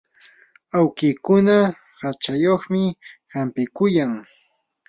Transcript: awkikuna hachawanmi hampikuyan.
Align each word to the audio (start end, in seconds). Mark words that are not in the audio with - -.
awkikuna 0.77 1.57
hachawanmi 2.01 2.83
hampikuyan. 3.33 4.11